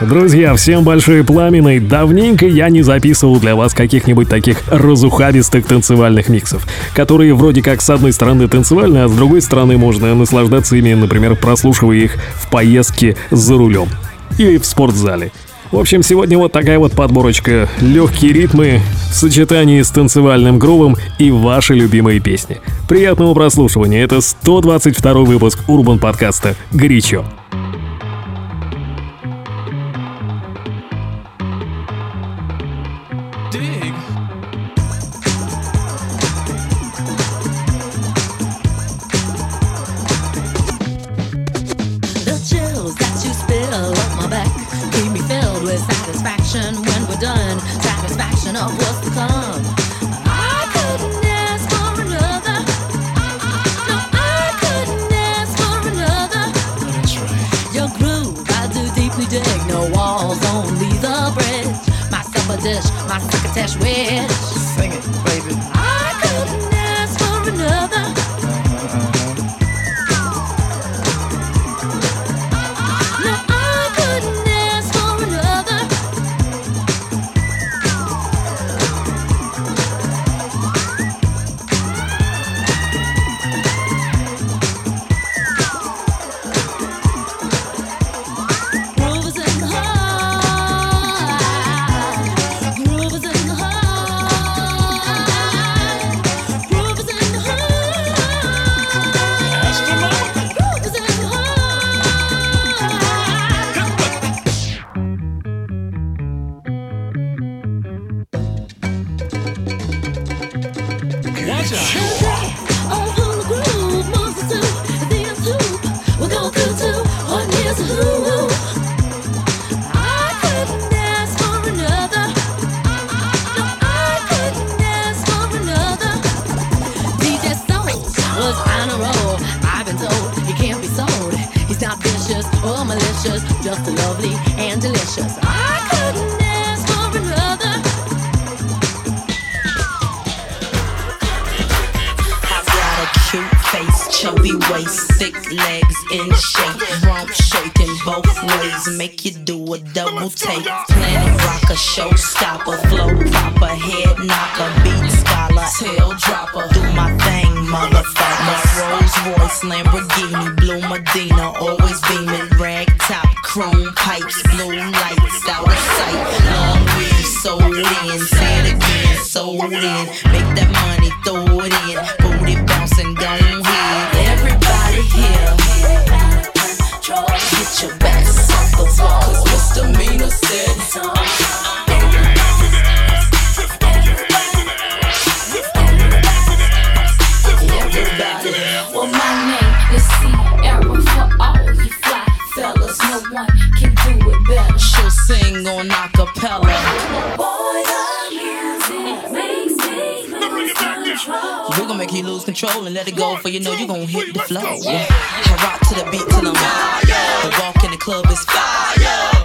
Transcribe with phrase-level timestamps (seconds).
[0.00, 1.80] Друзья, всем большой пламенный.
[1.80, 7.88] Давненько я не записывал для вас каких-нибудь таких разухабистых танцевальных миксов, которые вроде как с
[7.88, 13.16] одной стороны танцевальные, а с другой стороны можно наслаждаться ими, например, прослушивая их в поездке
[13.30, 13.88] за рулем
[14.36, 15.32] или в спортзале.
[15.72, 17.66] В общем, сегодня вот такая вот подборочка.
[17.80, 22.58] Легкие ритмы в сочетании с танцевальным грувом и ваши любимые песни.
[22.86, 24.04] Приятного прослушивания.
[24.04, 27.24] Это 122 выпуск Урбан подкаста «Горячо».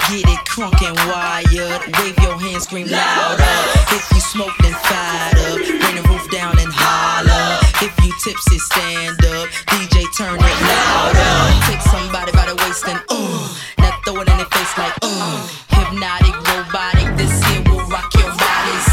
[0.09, 1.81] Get it crunk and wired.
[1.97, 3.55] Wave your hands, scream louder.
[3.95, 5.57] If you smoke, then fired up.
[5.57, 7.59] Bring the roof down and holler.
[7.81, 9.47] If you tipsy, stand up.
[9.71, 11.33] DJ, turn it louder.
[11.69, 13.47] Take somebody by the waist and ooh.
[13.79, 15.47] Now throw it in their face like ooh.
[15.71, 17.07] Hypnotic, robotic.
[17.15, 18.87] This here will rock your bodies.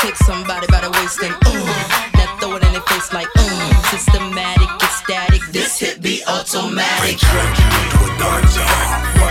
[0.00, 1.92] Take somebody by the waist and uh
[2.42, 5.40] throw it in their face like, mm, systematic, ecstatic.
[5.52, 7.18] This hit be automatic.
[7.22, 9.21] it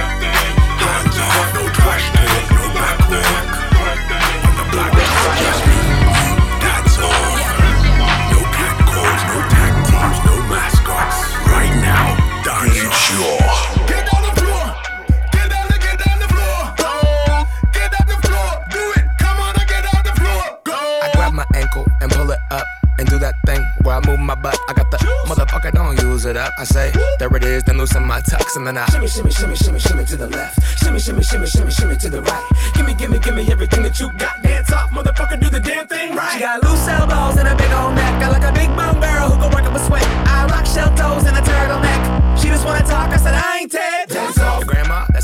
[26.51, 26.59] up.
[26.59, 29.55] I say, there it is, then loosen my tux, and then I shimmy, shimmy, shimmy,
[29.55, 32.45] shimmy, shimmy to the left, shimmy, shimmy, shimmy, shimmy, shimmy to the right.
[32.75, 34.41] Gimme, gimme, gimme everything that you got.
[34.41, 36.33] Dance off, motherfucker, do the damn thing right.
[36.33, 38.23] She got loose elbows and a big old neck.
[38.23, 40.05] I like a big bone girl who can work up a sweat.
[40.27, 42.01] I rock shell toes and a turtleneck.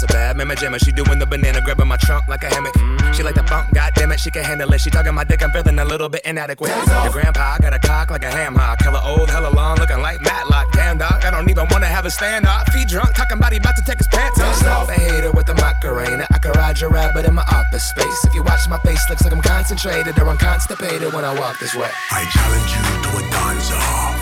[0.06, 0.80] Jammer jammer.
[0.80, 2.76] She doing the banana, grabbing my trunk like a hammock.
[3.14, 4.82] She like the funk, goddamn it, she can handle it.
[4.82, 6.72] She talking my dick, I'm feeling a little bit inadequate.
[6.72, 10.22] Your grandpa got a cock like a ham hock, hella old, hella long, looking like
[10.22, 10.72] Matlock.
[10.74, 12.70] Damn dog, I don't even wanna have a stand up.
[12.72, 14.90] Feet drunk, talking about he about to take his pants off.
[14.90, 18.26] A hater with the Macarena, I can ride your rabbit in my office space.
[18.26, 21.60] If you watch my face, looks like I'm concentrated or I'm constipated when I walk
[21.60, 21.90] this way.
[22.12, 24.18] I challenge you to a dance off.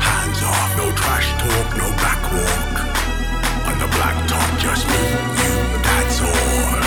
[0.00, 3.05] Hands off, no trash talk, no back walk.
[3.76, 5.52] On the black top, just me, you,
[5.84, 6.80] that's all.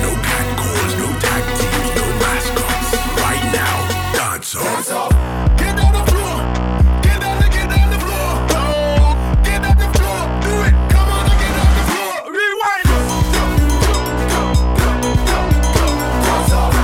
[0.00, 2.96] No cat calls, no tag teams, no mascots.
[3.20, 3.76] Right now,
[4.16, 4.64] dance off.
[4.64, 5.12] Dance off.
[5.58, 6.36] Get on the floor.
[7.02, 8.30] Get down, get on the floor.
[8.56, 9.12] Oh,
[9.44, 10.20] get on the floor.
[10.40, 10.74] Do it.
[10.94, 12.14] Come on, get on the floor.
[12.32, 12.88] Rewind.
[16.24, 16.74] Dance off.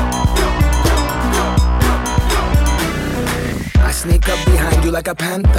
[3.88, 5.49] I sneak up behind you like a panther.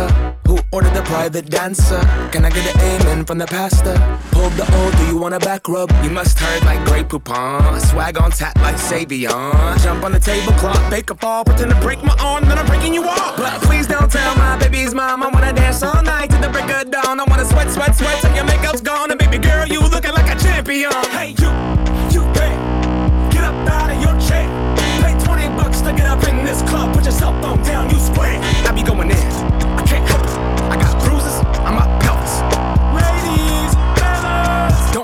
[1.29, 2.01] The dancer?
[2.33, 3.93] Can I get an amen from the pastor?
[4.31, 5.89] Pulled the old, do you want a back rub?
[6.03, 7.79] You must heard like Grey Poupon.
[7.79, 9.81] Swag on tap like Savion.
[9.83, 12.93] Jump on the tablecloth, bake a fall, pretend to break my arm, then I'm breaking
[12.93, 13.37] you off.
[13.37, 16.69] But please don't tell my baby's mom I wanna dance all night to the break
[16.69, 17.19] of dawn.
[17.19, 19.11] I wanna sweat, sweat, sweat till your makeup's gone.
[19.11, 20.91] And baby girl, you looking like a champion.
[21.11, 21.49] Hey, you,
[22.11, 22.57] you, hey,
[23.31, 24.49] get up out of your chair.
[24.99, 26.93] Pay 20 bucks to get up in this club.
[26.93, 28.39] Put yourself on down, you square.
[28.67, 29.60] I be going in.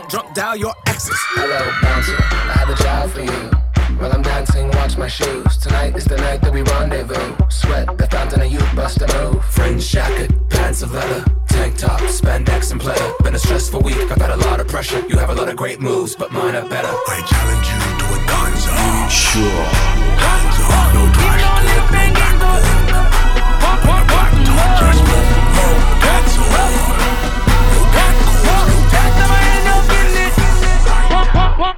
[0.08, 1.18] Fellas, drunk dial your exes.
[1.36, 2.18] Hello, bouncer.
[2.18, 3.98] I have a job for you.
[3.98, 5.58] While I'm dancing, watch my shoes.
[5.58, 7.36] Tonight is the night that we rendezvous.
[7.50, 9.44] Sweat the fountain of youth, bust a move.
[9.46, 13.18] Fringe jacket, pants of leather, tank top, spandex and pleather.
[13.24, 15.04] Been a stressful week, I've had a lot of pressure.
[15.08, 16.88] You have a lot of great moves, but mine are better.
[16.88, 19.12] I challenge you to a dance off.
[19.12, 20.57] Sure.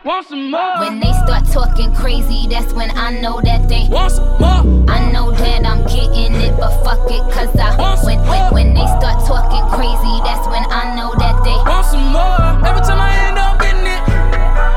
[0.10, 4.90] When they start talking crazy, that's when I know that they Want some more?
[4.90, 8.74] I know that I'm getting it, but fuck it, cause I want when, when, when
[8.74, 12.42] they start talking crazy, that's when I know that they Want some more?
[12.66, 14.02] Every time I end up in it.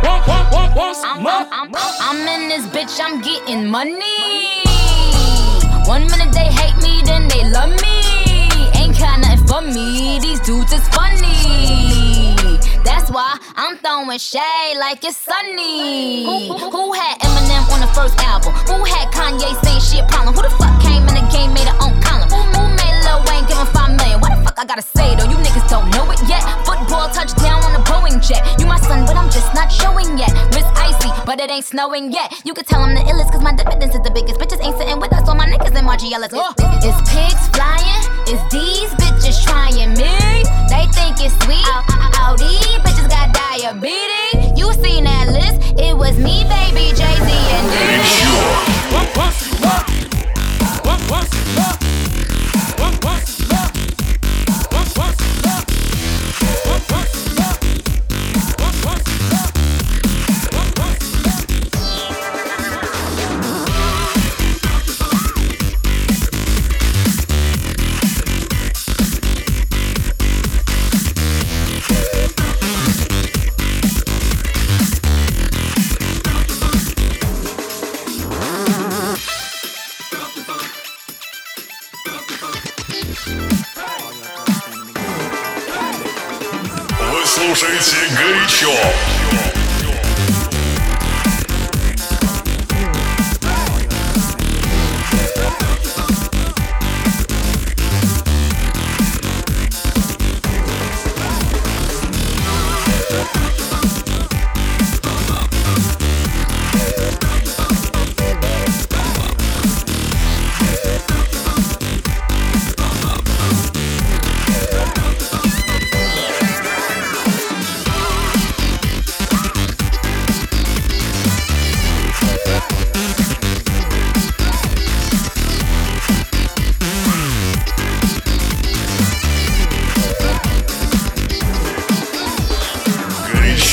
[0.04, 1.48] Want, want, want, want some I'm, more?
[1.48, 4.60] I'm, I'm, I'm in this bitch, I'm getting money.
[5.88, 8.68] One minute they hate me, then they love me.
[8.76, 12.11] Ain't got nothing for me, these dudes is funny.
[12.84, 16.24] That's why I'm throwing shade like it's sunny.
[16.24, 18.52] Who, who, who had Eminem on the first album?
[18.66, 20.34] Who had Kanye saying shit problem?
[20.34, 22.28] Who the fuck came in the game, made a own column?
[22.30, 24.20] Who made Lil Wayne give him five million?
[24.20, 25.30] What the fuck I gotta say though?
[25.30, 26.42] You niggas don't know it yet.
[26.66, 28.42] Football touchdown on a Boeing jet.
[28.58, 30.32] You my son, but I'm just not showing yet.
[30.54, 32.34] Wrist icy, but it ain't snowing yet.
[32.44, 34.40] You can tell I'm the illest, cause my dividends is the biggest.
[34.40, 36.34] Bitches ain't sitting with us, all my niggas in Margiela's.
[36.34, 36.52] Uh.
[36.58, 40.42] It's, it's, it's pigs flying, it's these bitches trying me.
[40.66, 41.62] They think it's sweet.
[41.66, 41.91] Uh.
[42.42, 44.58] These bitches got diabetes.
[44.58, 45.78] You seen that list?
[45.78, 47.31] It was me, baby, Jay Z,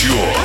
[0.10, 0.39] pure.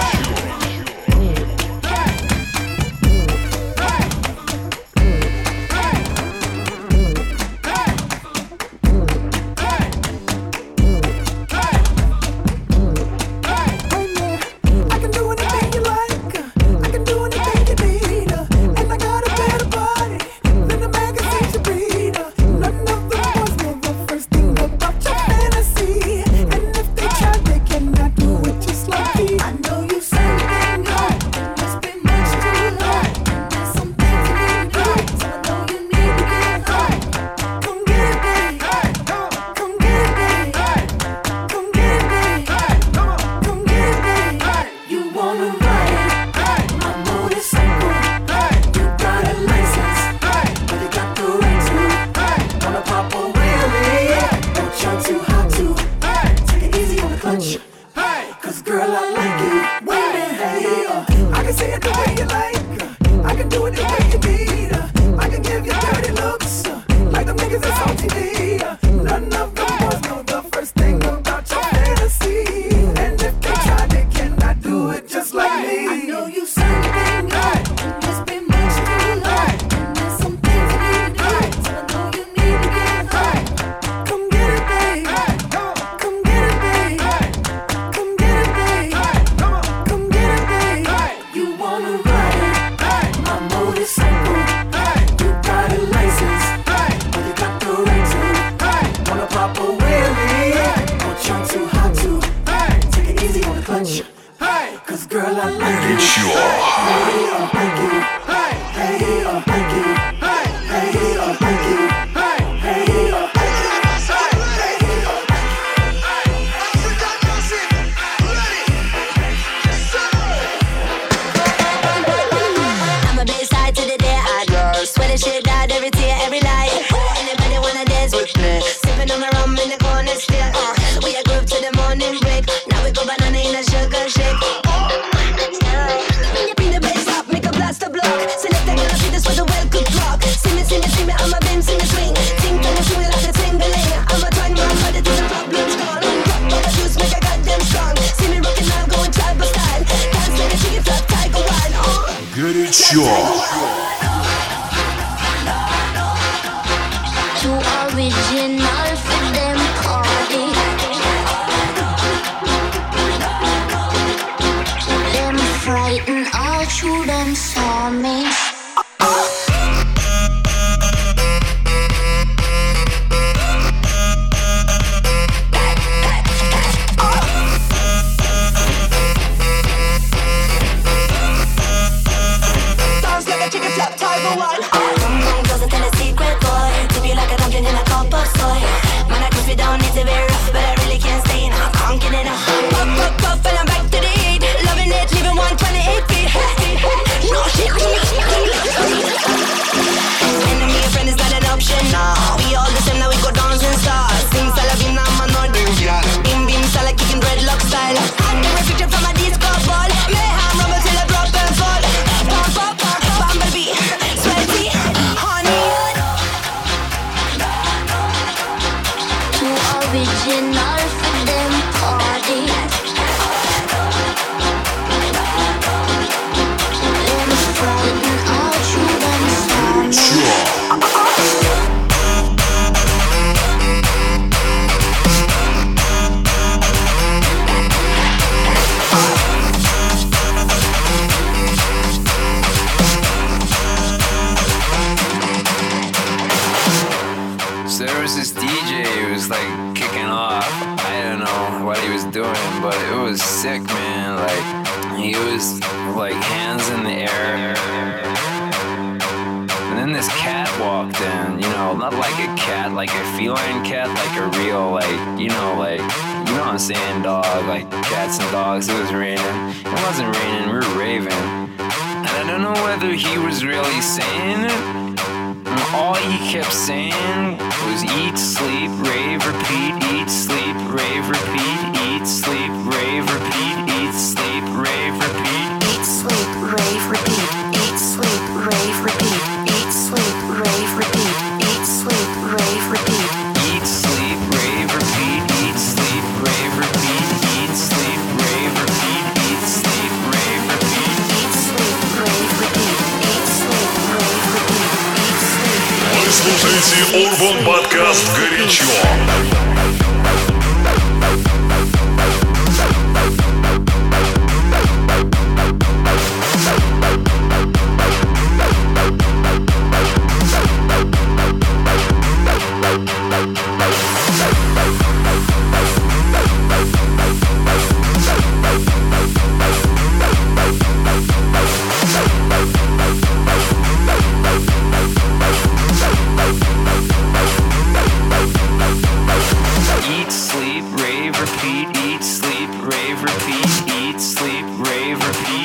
[341.55, 345.44] eat, eat, sleep, rave, repeat, eat, sleep, rave, repeat.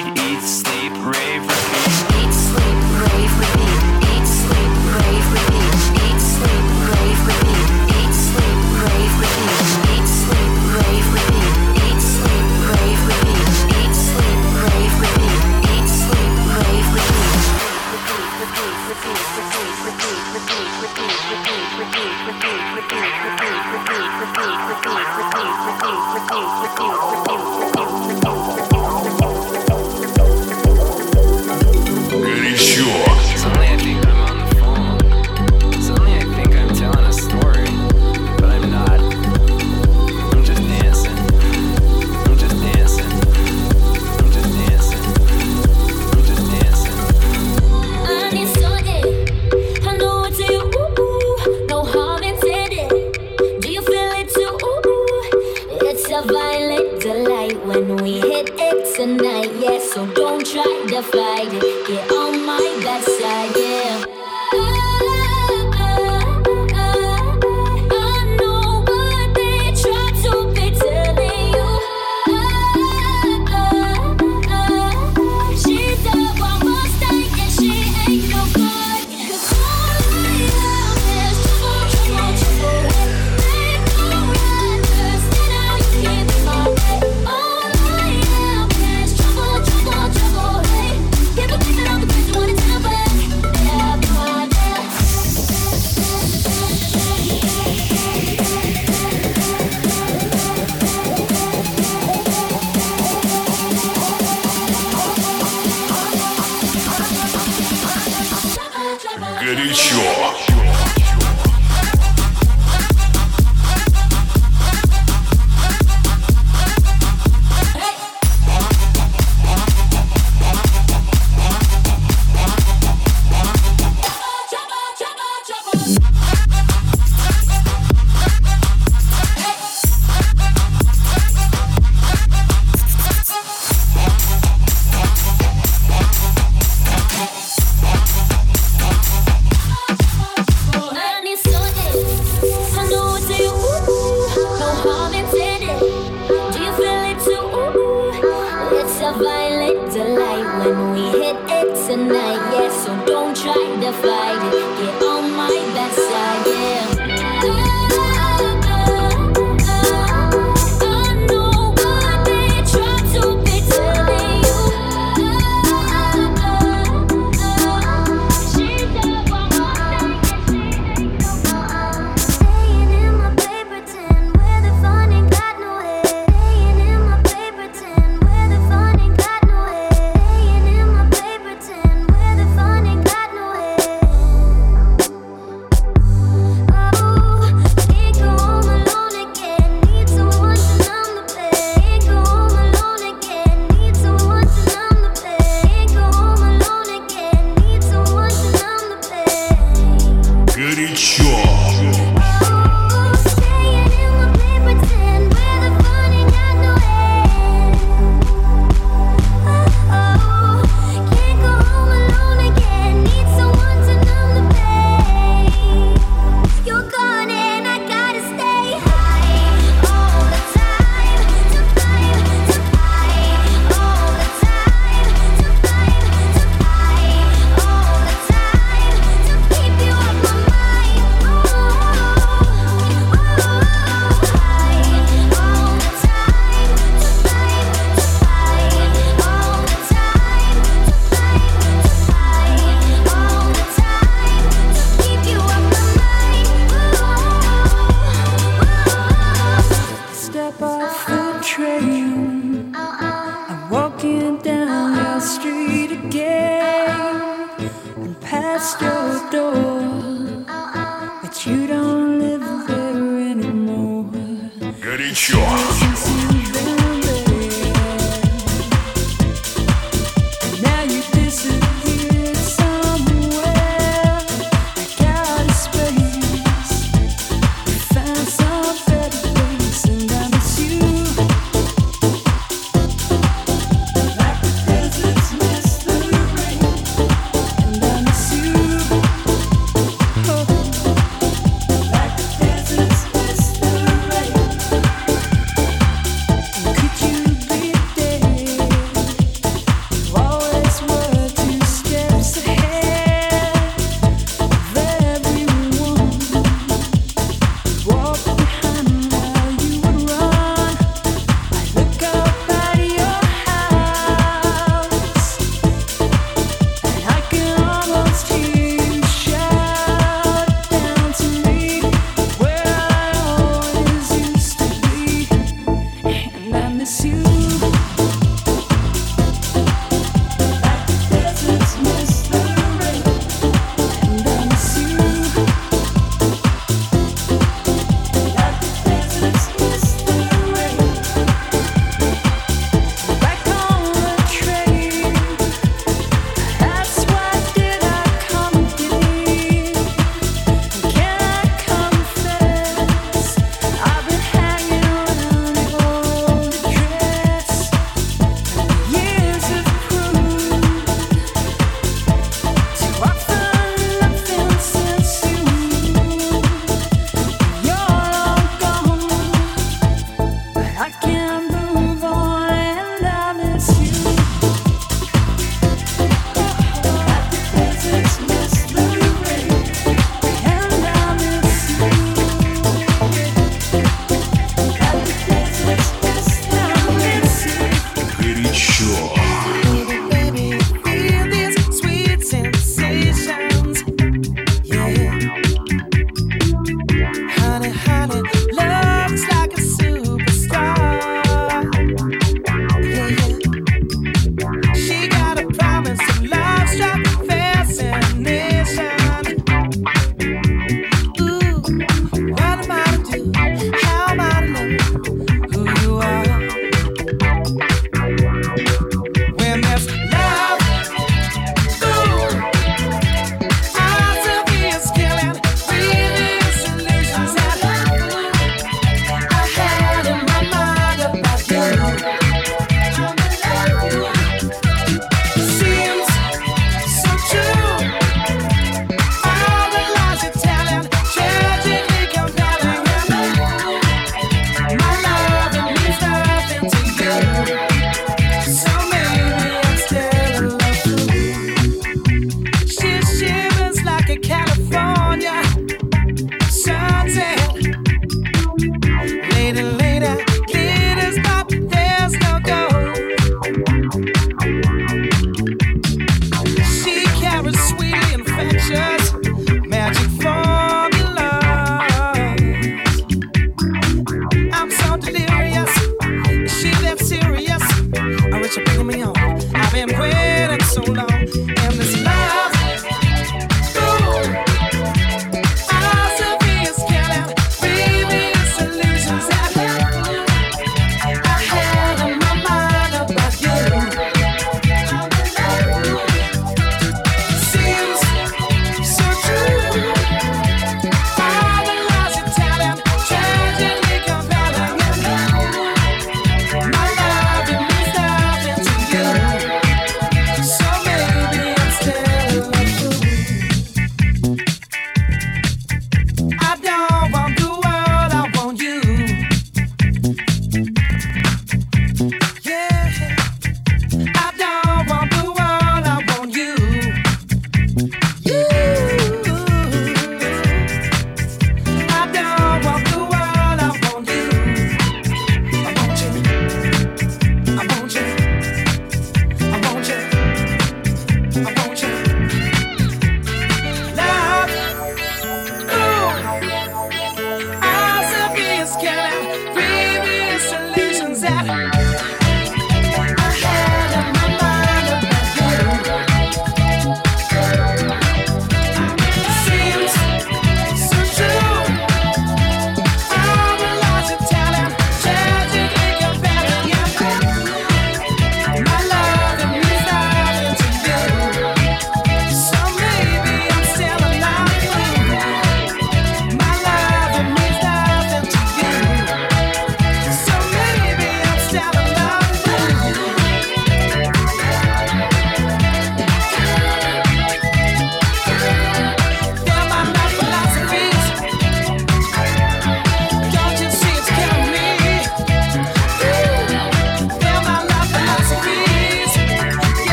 [26.75, 27.28] 第五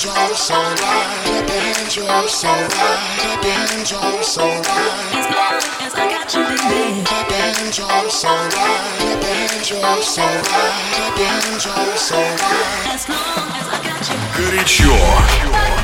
[0.00, 4.62] bend your so right, bend your so right, bend your so right.
[5.12, 7.04] As long as I got you, baby.
[7.28, 12.94] Bend your so right, bend your so right, bend your so right.
[12.94, 14.16] As long as I got you.
[14.36, 15.79] Горячо.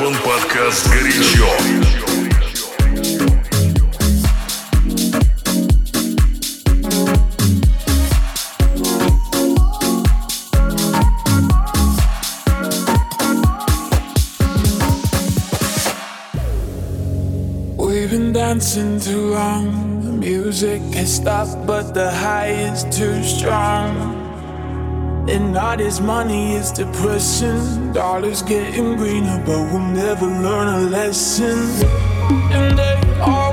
[0.00, 1.44] Urban Podcast «Горячо».
[17.76, 20.00] We've been dancing too long.
[20.02, 24.19] The music has stopped, but the high is too strong.
[25.30, 27.92] And all this money is depressing.
[27.92, 31.56] Dollars getting greener, but we'll never learn a lesson.
[32.50, 33.49] And they all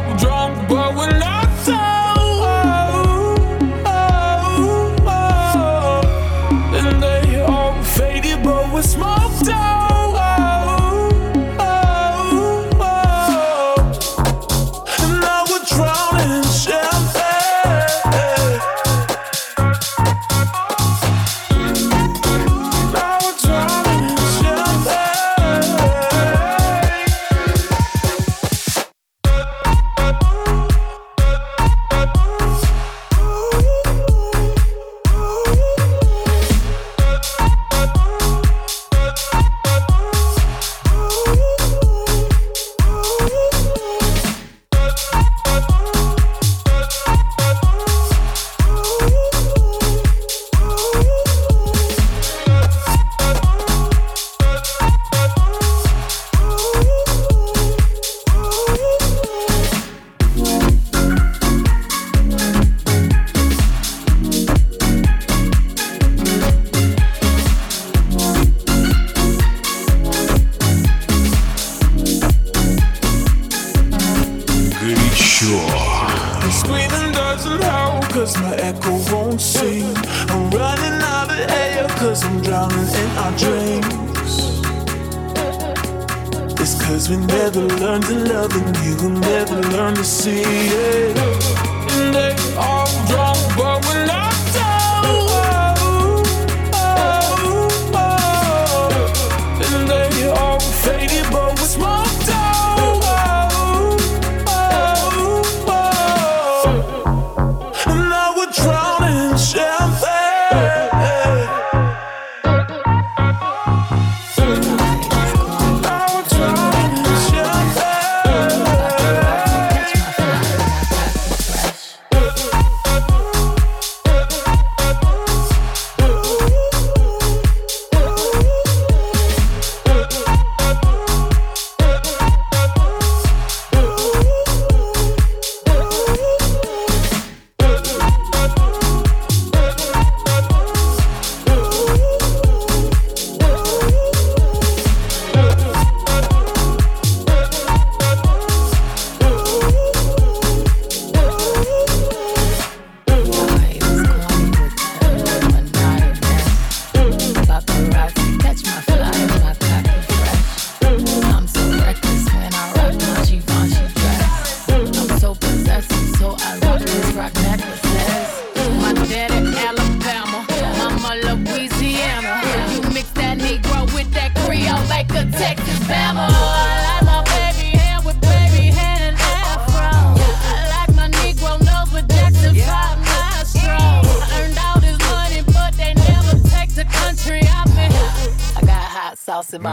[75.38, 76.52] sure.
[76.52, 79.96] Screaming doesn't help, cause my echo won't sing.
[80.34, 84.34] I'm running out of air, cause I'm drowning in our dreams.
[86.60, 91.18] It's cause we never learned to love, and you will never learn to see it.
[91.92, 93.57] And they all drunk.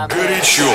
[0.08, 0.68] Горячо.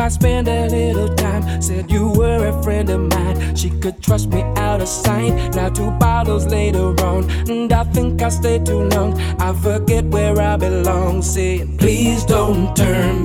[0.00, 1.60] I spend a little time.
[1.60, 3.54] Said you were a friend of mine.
[3.54, 5.54] She could trust me out of sight.
[5.54, 9.20] Now two bottles later on, and I think I stayed too long.
[9.38, 11.20] I forget where I belong.
[11.22, 13.24] Saying, please don't turn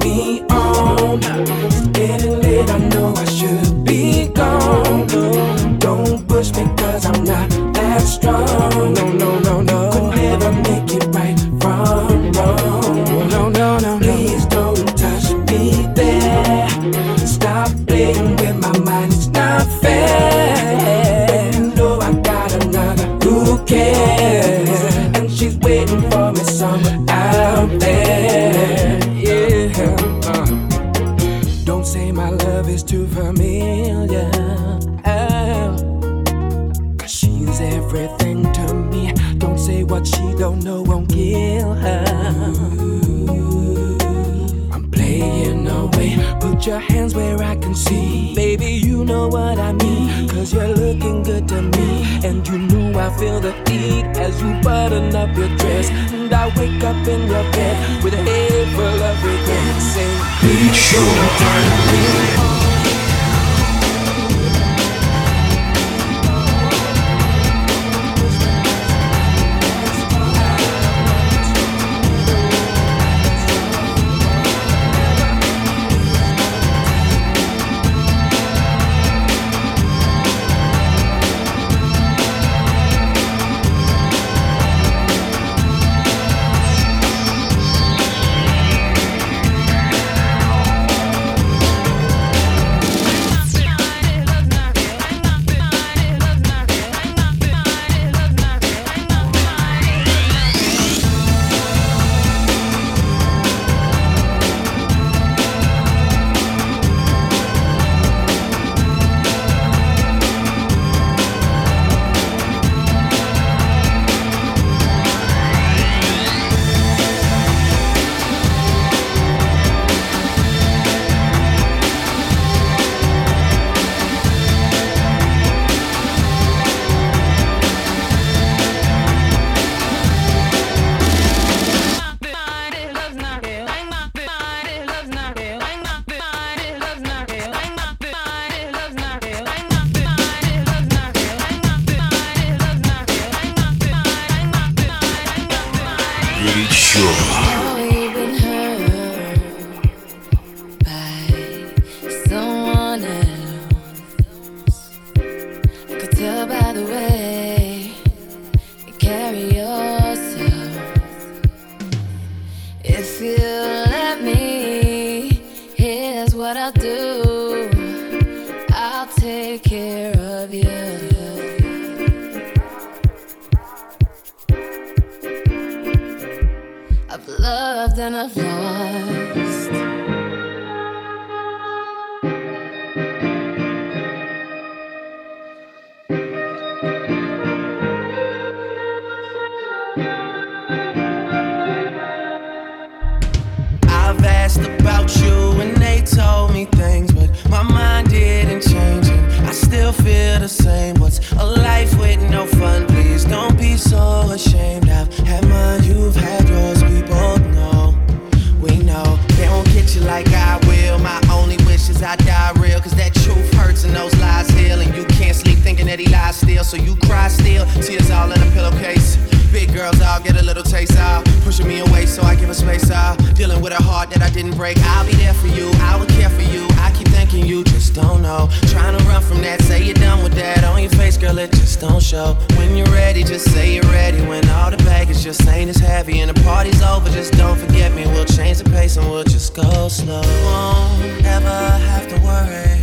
[224.36, 224.77] didn't break.
[224.81, 226.67] I'll be there for you, I will care for you.
[226.79, 228.49] I keep thinking you just don't know.
[228.67, 230.61] Trying to run from that, say you're done with that.
[230.65, 232.33] On your face, girl, it just don't show.
[232.57, 234.21] When you're ready, just say you're ready.
[234.27, 237.93] When all the baggage just ain't as heavy and the party's over, just don't forget
[237.93, 238.05] me.
[238.07, 240.21] We'll change the pace and we'll just go slow.
[240.21, 241.59] You won't ever
[241.89, 242.81] have to worry.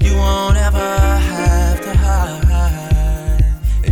[0.00, 0.96] You won't ever
[1.30, 3.44] have to hide.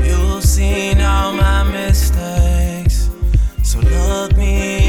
[0.04, 3.08] You've seen all my mistakes.
[3.62, 4.83] So look me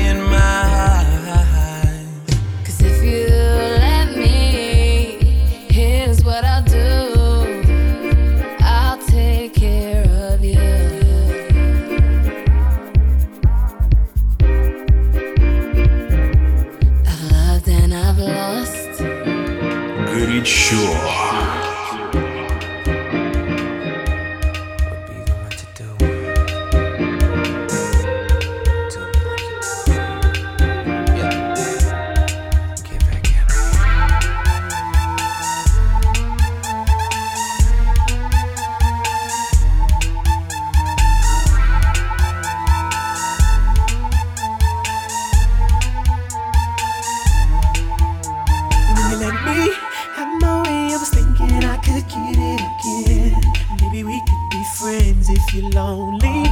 [55.56, 56.44] you're lonely.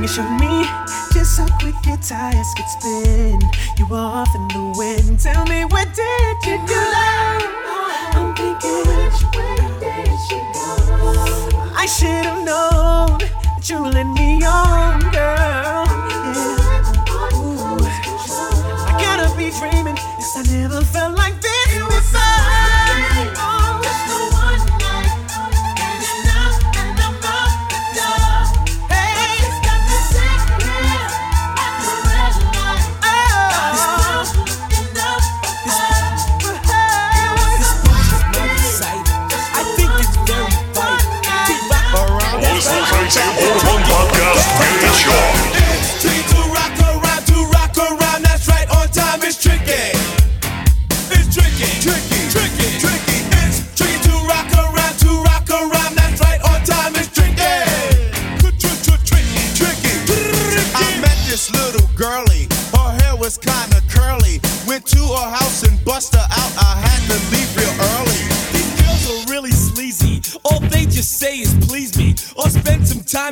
[0.00, 0.64] You show me
[1.12, 3.40] just how quick your tires could spin.
[3.78, 5.18] You off in the wind.
[5.18, 6.82] Tell me where did you go?
[8.12, 10.72] I'm thinking which way did she go?
[11.74, 15.86] I should have known that you let me on, girl.
[16.36, 16.60] Yeah.
[17.34, 17.80] Ooh.
[18.88, 21.39] I gotta be dreaming, cause I never felt like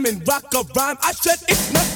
[0.08, 0.96] and rock a rhyme.
[1.02, 1.87] I said it's not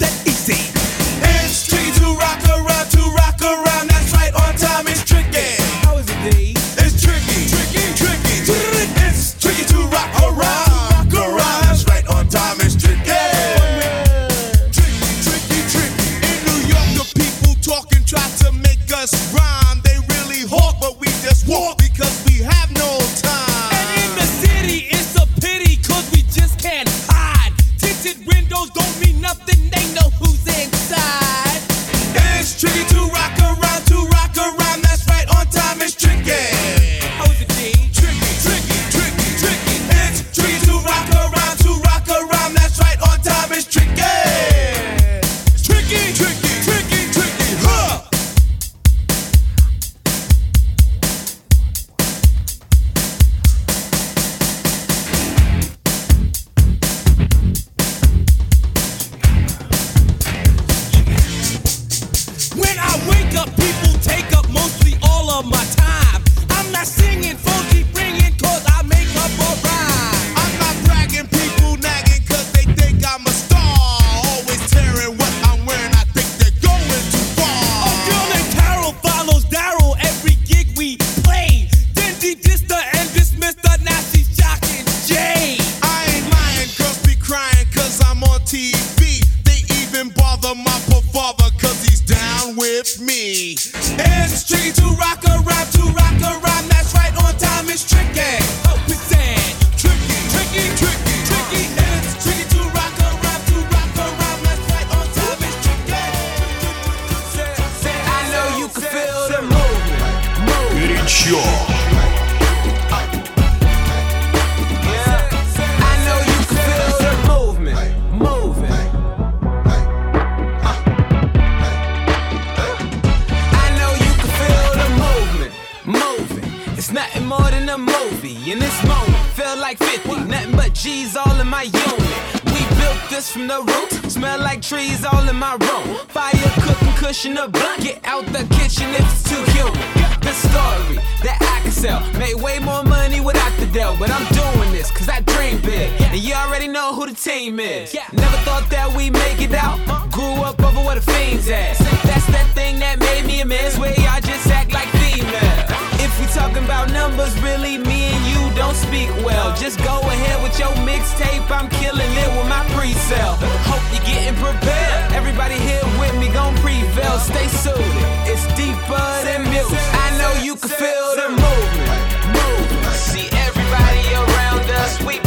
[146.63, 147.95] already know who the team is.
[148.13, 149.79] Never thought that we make it out.
[150.11, 151.77] Grew up over where the fiends at.
[152.07, 153.73] That's that thing that made me a man.
[153.81, 155.59] Where y'all just act like female.
[155.99, 159.55] If we talking about numbers, really, me and you don't speak well.
[159.57, 161.51] Just go ahead with your mixtape.
[161.51, 163.39] I'm killing it with my pre-sale.
[163.67, 165.13] Hope you're getting prepared.
[165.13, 167.19] Everybody here with me gon' prevail.
[167.19, 168.07] Stay suited.
[168.31, 169.83] It's deeper than music.
[169.99, 172.03] I know you can feel the movement.
[172.31, 172.95] Movement.
[172.95, 175.03] See everybody around us.
[175.03, 175.19] We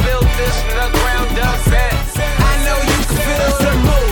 [0.77, 0.93] up.
[2.17, 4.04] I know you can feel the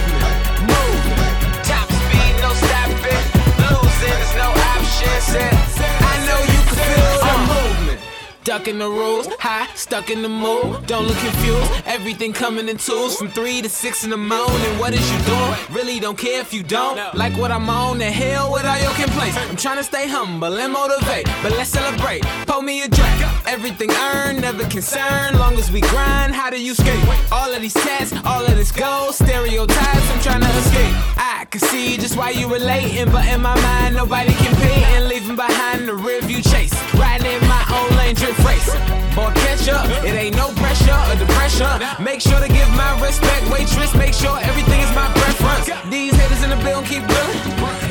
[8.54, 10.86] Ducking the rules, high, stuck in the mood.
[10.86, 11.72] Don't look confused.
[11.88, 14.78] Everything coming in twos from three to six in the morning.
[14.78, 15.56] What is you doing?
[15.72, 16.96] Really don't care if you don't.
[17.16, 19.38] Like what I'm on, the hell with all your complaints.
[19.38, 22.22] I'm trying to stay humble and motivate, but let's celebrate.
[22.46, 23.20] Pour me a drink.
[23.48, 25.40] Everything earned, never concerned.
[25.40, 27.04] Long as we grind, how do you skate?
[27.32, 30.12] All of these tests, all of this gold, stereotypes.
[30.12, 30.94] I'm trying to escape.
[31.18, 35.36] I can see just why you relating, but in my mind, nobody compete and leaving
[35.36, 36.74] behind the rearview chase.
[36.94, 38.84] Riding in my own lane, drip racing.
[39.16, 39.88] Boy, catch up.
[40.04, 41.72] It ain't no pressure or depression.
[42.04, 43.96] Make sure to give my respect, waitress.
[43.96, 45.72] Make sure everything is my preference.
[45.90, 47.42] These haters in the building keep drilling,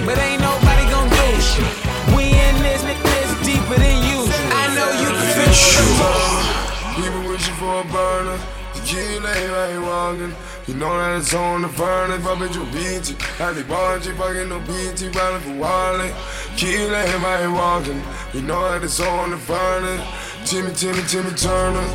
[0.07, 1.72] but ain't nobody gon' do shit.
[2.14, 4.18] We in this, this deeper than you.
[4.53, 5.53] I know you can feel
[5.88, 6.22] the
[7.00, 8.38] People wishing for a burner.
[8.84, 10.34] Kid ain't right walking.
[10.66, 12.22] You know that it's on the furnace.
[12.22, 13.18] Fuck with your bitch.
[13.38, 15.00] Had the bunch, fucking no bitch.
[15.14, 16.12] Riding for wallet.
[16.62, 18.03] Ain't right walking.
[18.34, 20.03] You know that it's on the furnace.
[20.45, 21.86] Timmy, Timmy, Timmy Turner.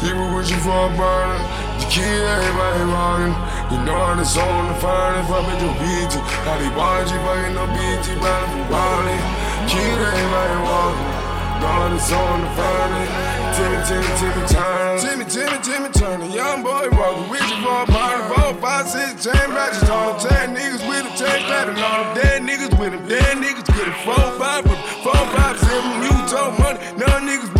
[0.00, 1.40] People wishing for a burner.
[1.88, 3.34] Kid ain't right walking.
[3.72, 5.26] You know that it's on the furnace.
[5.26, 6.14] Fuck with your bitch.
[6.44, 8.06] Had the bunch, fucking no bitch.
[8.20, 9.22] Riding for wallet.
[9.66, 11.10] Kid ain't right walking.
[11.64, 13.12] Know that it's on the furnace.
[13.56, 14.96] Timmy, Timmy, Timmy Turner.
[15.00, 16.28] Timmy, Timmy, Timmy Turner.
[16.28, 18.24] Young boy walking you for a burner.
[18.36, 20.20] Four, five, six, chain ratchets on.
[20.20, 22.08] Ten niggas with him, ten clapping on him.
[22.20, 23.96] Dead niggas with him, dead niggas get it.
[24.04, 24.62] Four, five,
[25.00, 26.02] four, five, seven.
[26.04, 26.14] You.
[26.34, 26.63] None niggas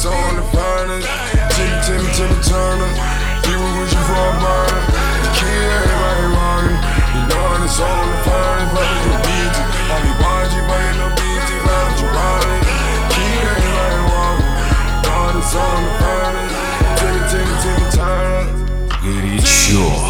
[0.00, 1.08] Diamonds on the finest.
[1.56, 2.88] Timmy, Timmy, Timmy Turner.
[3.44, 4.80] He with you for a murder.
[5.36, 6.80] Kill everybody running.
[7.12, 8.72] You know it's on the finest.
[8.72, 9.58] But it's a DJ.
[9.60, 11.50] I be watching, but ain't no DJ.
[11.68, 12.62] Round you running.
[13.12, 14.52] Kill everybody running.
[14.88, 16.54] You know it's on the finest.
[17.00, 19.40] Timmy, Timmy, Timmy Turner.
[19.44, 20.09] sure.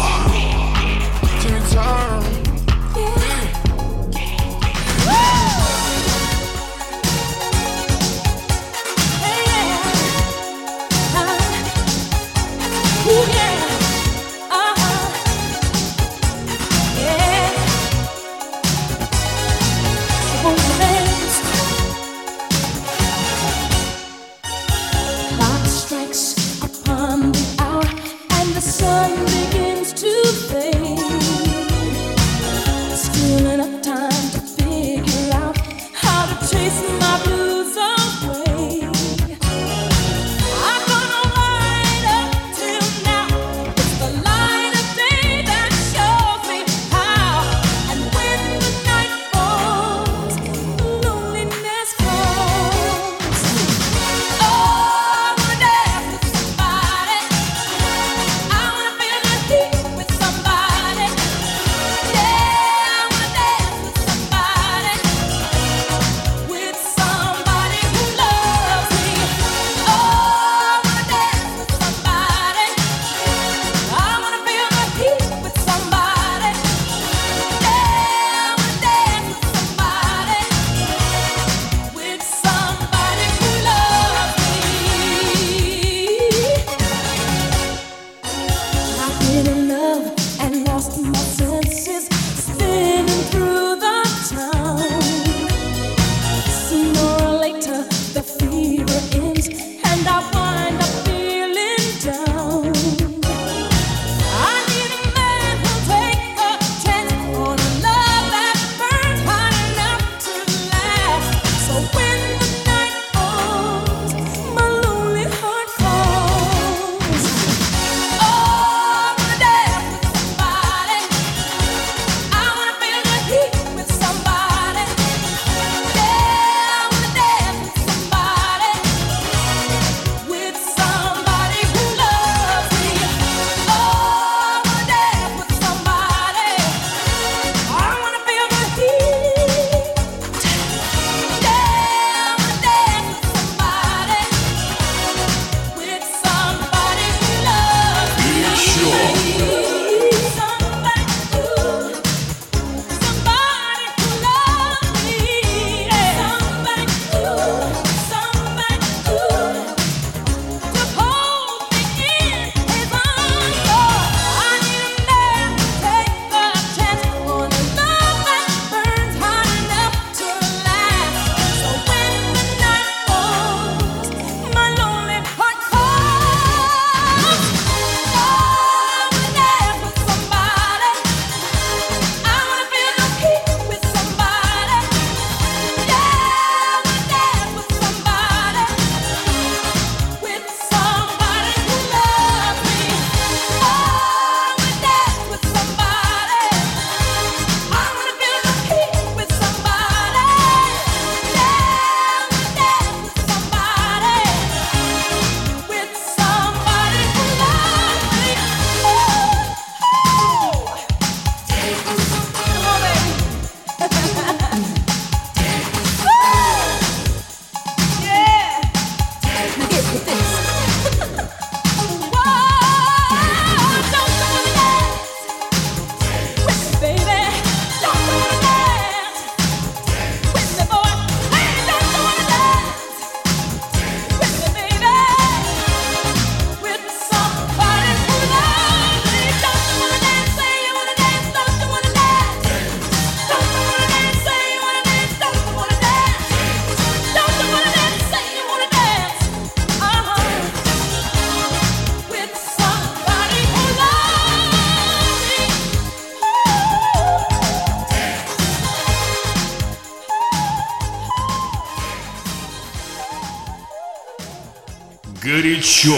[265.83, 265.95] Горячо.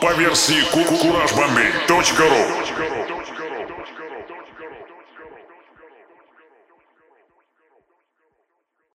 [0.00, 2.49] По версии кукуражбомбей.ру